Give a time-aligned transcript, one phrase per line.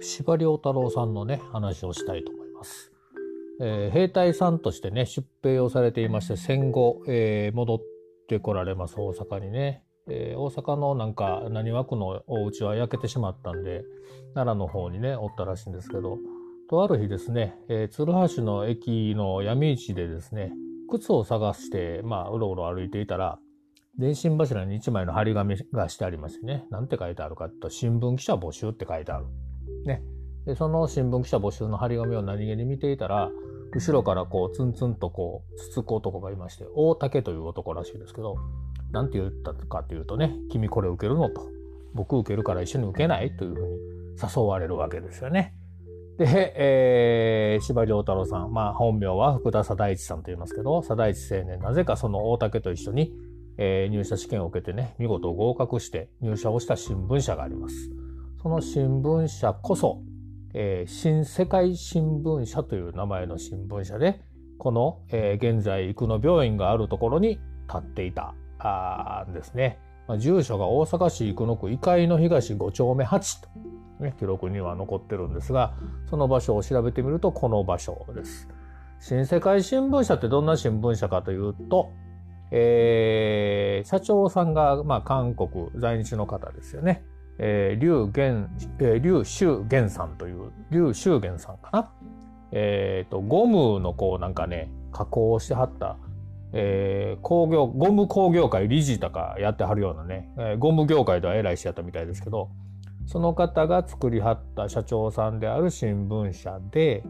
[0.00, 2.92] 司馬太郎さんのね話をしたいと思います。
[3.62, 7.80] えー、兵隊さんとしてね出兵をされていまして戦後、えー、戻っ
[8.26, 13.82] てこられます大阪にね、えー、大阪のなんか浪速区のお家は焼けてしまったんで
[14.34, 16.18] 奈良の方にねおったらしいんですけど
[16.70, 20.52] とある日ですね、えー、鶴橋の駅の闇市でですね
[20.88, 23.38] 靴を探してまあうろうろ歩いていたら
[23.98, 26.64] 電信柱に1枚の張り紙がしてありますね。
[26.70, 29.26] なんて書いてあるかと新聞記者募集って書いてある。
[29.84, 30.02] ね。
[30.46, 33.30] で、その新聞記者募集の張り紙を何気に見ていたら、
[33.72, 38.36] 後ろからこうツンツンとこうつつく男がいまして大竹という男らしいですけど
[38.90, 41.42] 何て言ったかというとね「君これ受けるの?」と
[41.94, 43.76] 「僕受けるから一緒に受けない?」というふうに
[44.36, 45.54] 誘われるわけですよね。
[46.18, 46.26] で、
[46.56, 53.14] えー、司馬太郎さん、まあ、本名は福田貞一さんと言いますけど貞一青年なぜかその大竹と一緒に、
[53.56, 57.99] えー、入社試験を受けてね見事合格して入社をした新聞社があります。
[58.42, 60.02] その新聞社こそ
[60.52, 64.20] えー、新世界新聞社という名前の新聞社で
[64.58, 67.38] この、えー、現在生野病院があるところに
[67.68, 73.48] 立っていたあですね、まあ、住所が大阪市生野区医会の東5丁目8と、
[74.04, 75.74] ね、記録には残ってるんですが
[76.08, 78.48] その場所を調べてみるとこの場所です。
[78.98, 81.90] 新世界新聞社ってどんな新聞社かというと、
[82.50, 87.02] えー、社長さんが、まあ、韓国在日の方ですよね。
[87.42, 91.90] えー、劉玄、えー、劉修玄さんという、劉修玄さんかな？
[92.52, 95.96] えっ、ー、と、ゴムのこうなんかね、加工をしてはった、
[96.52, 102.50] えー、工業、ゴム工業会理事とかやってはるようなね、えー、ゴム業界では偉いしやったみたいですけど、
[103.06, 107.02] その方が作りはった社長さんである新聞社で、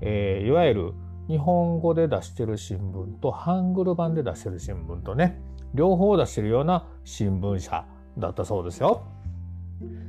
[0.00, 0.92] えー、いわゆる
[1.26, 5.40] 日本語で出してる新聞とハングル版で出してる新聞とね、
[5.74, 7.84] 両方出してるような新聞社
[8.18, 9.02] だったそうですよ。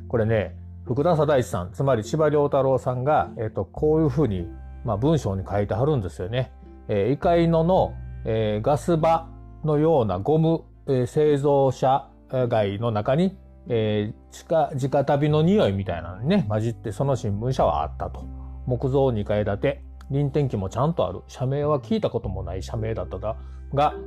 [0.07, 4.47] これね、福田貞一さん、つまり千葉良太郎さんが、えっ、と、こういうふうに、
[4.83, 6.51] まあ、文章に書いてはるんですよね。
[6.89, 7.93] えー、イカイノの、
[8.25, 9.29] えー、ガス場
[9.63, 12.09] のようなゴム、えー、製造者
[12.49, 13.37] 街の中に、
[13.69, 18.25] えー、地下、直旅の匂いみたいなのにね、混じってその新聞社はあったと。
[18.65, 21.21] 木造2階建て、臨転機もちゃんとある。
[21.27, 23.37] 社名は聞いたこともない社名だったが、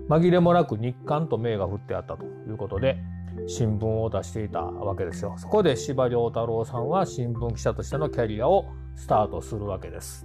[0.09, 2.99] 紛れもなく日刊と名が振ってあったということで、
[3.47, 5.35] 新聞を出していたわけですよ。
[5.39, 10.25] そこで司馬太郎さんは新聞記者としてのキャリアをスタートするわけです。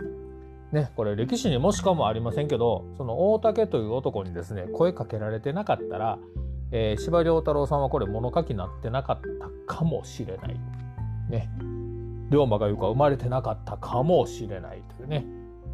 [0.71, 6.17] ね、これ歴史にもしかもありませんけど、その大竹という男にですね、声かけられてなかったら、
[6.71, 9.21] え、司馬太郎さんはこれ物書きになってなかっ
[9.67, 10.59] たかもしれない。
[11.29, 11.49] ね。
[12.31, 15.25] 龍馬が言うか生まれてなかったかもしれないというね。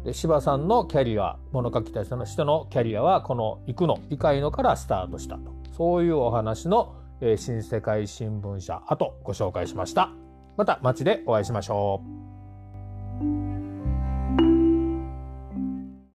[0.04, 10.10] で柴さんのキャリア物書きた人の人のキャリアはこの「行くの」「異界の」からスタートしたとそういうお話のえー、新世界新聞社あとご紹介しました。
[10.56, 12.17] また街でお会いしましょう。